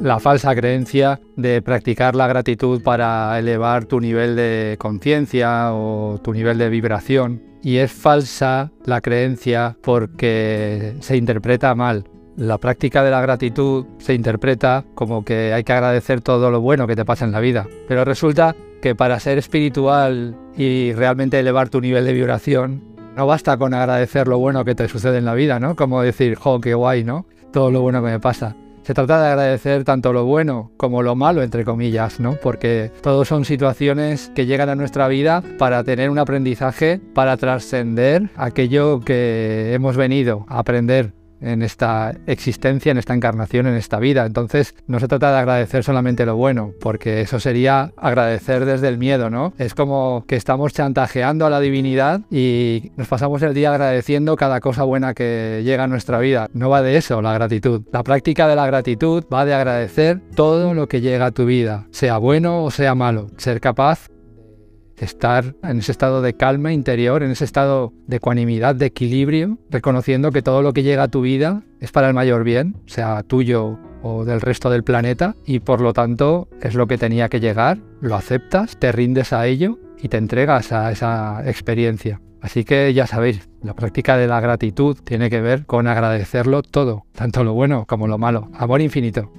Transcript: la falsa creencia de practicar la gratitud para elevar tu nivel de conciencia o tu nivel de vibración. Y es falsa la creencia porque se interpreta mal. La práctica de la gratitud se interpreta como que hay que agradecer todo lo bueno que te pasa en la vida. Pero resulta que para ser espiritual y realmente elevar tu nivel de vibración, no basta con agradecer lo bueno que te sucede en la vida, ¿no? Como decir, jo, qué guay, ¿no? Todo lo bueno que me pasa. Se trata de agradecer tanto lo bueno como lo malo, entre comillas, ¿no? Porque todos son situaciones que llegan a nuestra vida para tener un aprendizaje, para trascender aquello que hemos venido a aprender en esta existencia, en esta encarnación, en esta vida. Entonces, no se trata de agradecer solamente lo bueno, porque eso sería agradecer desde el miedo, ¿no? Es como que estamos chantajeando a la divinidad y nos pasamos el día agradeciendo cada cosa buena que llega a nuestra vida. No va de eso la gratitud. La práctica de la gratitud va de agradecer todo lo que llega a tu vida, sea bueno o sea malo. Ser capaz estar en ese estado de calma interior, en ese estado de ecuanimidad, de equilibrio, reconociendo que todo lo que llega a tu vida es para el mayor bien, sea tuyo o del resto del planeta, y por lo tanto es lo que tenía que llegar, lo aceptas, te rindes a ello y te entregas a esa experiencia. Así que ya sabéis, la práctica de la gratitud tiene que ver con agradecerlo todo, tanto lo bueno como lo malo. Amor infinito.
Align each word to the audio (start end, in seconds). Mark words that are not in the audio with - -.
la 0.00 0.20
falsa 0.20 0.54
creencia 0.54 1.20
de 1.36 1.62
practicar 1.62 2.14
la 2.14 2.26
gratitud 2.26 2.82
para 2.82 3.38
elevar 3.38 3.84
tu 3.86 4.00
nivel 4.00 4.36
de 4.36 4.76
conciencia 4.78 5.72
o 5.72 6.20
tu 6.22 6.32
nivel 6.32 6.58
de 6.58 6.68
vibración. 6.68 7.42
Y 7.62 7.78
es 7.78 7.92
falsa 7.92 8.70
la 8.84 9.00
creencia 9.00 9.76
porque 9.82 10.94
se 11.00 11.16
interpreta 11.16 11.74
mal. 11.74 12.04
La 12.36 12.58
práctica 12.58 13.02
de 13.02 13.10
la 13.10 13.22
gratitud 13.22 13.86
se 13.98 14.14
interpreta 14.14 14.84
como 14.94 15.24
que 15.24 15.52
hay 15.52 15.64
que 15.64 15.72
agradecer 15.72 16.20
todo 16.20 16.50
lo 16.50 16.60
bueno 16.60 16.86
que 16.86 16.94
te 16.96 17.04
pasa 17.04 17.24
en 17.24 17.32
la 17.32 17.40
vida. 17.40 17.66
Pero 17.88 18.04
resulta 18.04 18.54
que 18.82 18.94
para 18.94 19.18
ser 19.18 19.38
espiritual 19.38 20.36
y 20.56 20.92
realmente 20.92 21.40
elevar 21.40 21.70
tu 21.70 21.80
nivel 21.80 22.04
de 22.04 22.12
vibración, 22.12 22.84
no 23.16 23.26
basta 23.26 23.56
con 23.56 23.72
agradecer 23.72 24.28
lo 24.28 24.38
bueno 24.38 24.64
que 24.64 24.74
te 24.74 24.88
sucede 24.88 25.18
en 25.18 25.24
la 25.24 25.34
vida, 25.34 25.58
¿no? 25.58 25.74
Como 25.74 26.02
decir, 26.02 26.34
jo, 26.36 26.60
qué 26.60 26.74
guay, 26.74 27.02
¿no? 27.02 27.26
Todo 27.52 27.70
lo 27.70 27.80
bueno 27.80 28.04
que 28.04 28.10
me 28.10 28.20
pasa. 28.20 28.54
Se 28.86 28.94
trata 28.94 29.20
de 29.20 29.26
agradecer 29.30 29.82
tanto 29.82 30.12
lo 30.12 30.26
bueno 30.26 30.70
como 30.76 31.02
lo 31.02 31.16
malo, 31.16 31.42
entre 31.42 31.64
comillas, 31.64 32.20
¿no? 32.20 32.36
Porque 32.40 32.92
todos 33.02 33.26
son 33.26 33.44
situaciones 33.44 34.30
que 34.36 34.46
llegan 34.46 34.68
a 34.68 34.76
nuestra 34.76 35.08
vida 35.08 35.42
para 35.58 35.82
tener 35.82 36.08
un 36.08 36.20
aprendizaje, 36.20 37.00
para 37.12 37.36
trascender 37.36 38.30
aquello 38.36 39.00
que 39.00 39.72
hemos 39.74 39.96
venido 39.96 40.46
a 40.48 40.60
aprender 40.60 41.14
en 41.40 41.62
esta 41.62 42.14
existencia, 42.26 42.92
en 42.92 42.98
esta 42.98 43.14
encarnación, 43.14 43.66
en 43.66 43.74
esta 43.74 43.98
vida. 43.98 44.26
Entonces, 44.26 44.74
no 44.86 45.00
se 45.00 45.08
trata 45.08 45.32
de 45.32 45.38
agradecer 45.38 45.84
solamente 45.84 46.26
lo 46.26 46.36
bueno, 46.36 46.72
porque 46.80 47.20
eso 47.20 47.40
sería 47.40 47.92
agradecer 47.96 48.64
desde 48.64 48.88
el 48.88 48.98
miedo, 48.98 49.30
¿no? 49.30 49.52
Es 49.58 49.74
como 49.74 50.24
que 50.26 50.36
estamos 50.36 50.72
chantajeando 50.72 51.46
a 51.46 51.50
la 51.50 51.60
divinidad 51.60 52.20
y 52.30 52.92
nos 52.96 53.08
pasamos 53.08 53.42
el 53.42 53.54
día 53.54 53.70
agradeciendo 53.70 54.36
cada 54.36 54.60
cosa 54.60 54.84
buena 54.84 55.14
que 55.14 55.62
llega 55.64 55.84
a 55.84 55.88
nuestra 55.88 56.18
vida. 56.18 56.48
No 56.52 56.70
va 56.70 56.82
de 56.82 56.96
eso 56.96 57.22
la 57.22 57.32
gratitud. 57.34 57.82
La 57.92 58.02
práctica 58.02 58.48
de 58.48 58.56
la 58.56 58.66
gratitud 58.66 59.24
va 59.32 59.44
de 59.44 59.54
agradecer 59.54 60.20
todo 60.34 60.74
lo 60.74 60.88
que 60.88 61.00
llega 61.00 61.26
a 61.26 61.30
tu 61.30 61.46
vida, 61.46 61.86
sea 61.90 62.18
bueno 62.18 62.64
o 62.64 62.70
sea 62.70 62.94
malo. 62.94 63.28
Ser 63.36 63.60
capaz 63.60 64.08
estar 65.04 65.54
en 65.62 65.78
ese 65.78 65.92
estado 65.92 66.22
de 66.22 66.34
calma 66.34 66.72
interior, 66.72 67.22
en 67.22 67.30
ese 67.30 67.44
estado 67.44 67.92
de 68.06 68.16
ecuanimidad, 68.16 68.74
de 68.74 68.86
equilibrio, 68.86 69.58
reconociendo 69.70 70.32
que 70.32 70.42
todo 70.42 70.62
lo 70.62 70.72
que 70.72 70.82
llega 70.82 71.04
a 71.04 71.08
tu 71.08 71.20
vida 71.20 71.62
es 71.80 71.92
para 71.92 72.08
el 72.08 72.14
mayor 72.14 72.44
bien, 72.44 72.76
sea 72.86 73.22
tuyo 73.22 73.78
o 74.02 74.24
del 74.24 74.40
resto 74.40 74.70
del 74.70 74.84
planeta, 74.84 75.36
y 75.44 75.60
por 75.60 75.80
lo 75.80 75.92
tanto 75.92 76.48
es 76.62 76.74
lo 76.74 76.86
que 76.86 76.98
tenía 76.98 77.28
que 77.28 77.40
llegar, 77.40 77.78
lo 78.00 78.14
aceptas, 78.14 78.78
te 78.78 78.92
rindes 78.92 79.32
a 79.32 79.46
ello 79.46 79.78
y 80.00 80.08
te 80.08 80.16
entregas 80.16 80.72
a 80.72 80.90
esa 80.92 81.42
experiencia. 81.48 82.20
Así 82.40 82.64
que 82.64 82.94
ya 82.94 83.06
sabéis, 83.06 83.48
la 83.62 83.74
práctica 83.74 84.16
de 84.16 84.28
la 84.28 84.40
gratitud 84.40 84.96
tiene 85.02 85.30
que 85.30 85.40
ver 85.40 85.66
con 85.66 85.88
agradecerlo 85.88 86.62
todo, 86.62 87.04
tanto 87.12 87.42
lo 87.42 87.54
bueno 87.54 87.86
como 87.86 88.06
lo 88.06 88.18
malo. 88.18 88.50
Amor 88.54 88.80
infinito. 88.80 89.32